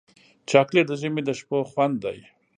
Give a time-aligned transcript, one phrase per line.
[0.49, 2.19] چاکلېټ د ژمي د شپو خوند دی.